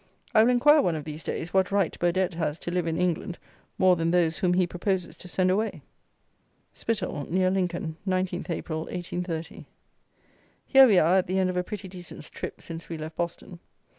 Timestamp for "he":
4.55-4.65